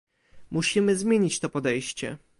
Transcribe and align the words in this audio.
Musimy 0.51 0.95
zmienić 0.95 1.39
to 1.39 1.49
podejście 1.49 2.17